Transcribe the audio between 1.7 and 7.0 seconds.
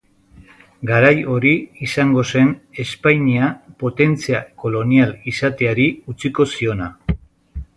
izango zen Espainia potentzia kolonial izateari utziko ziona.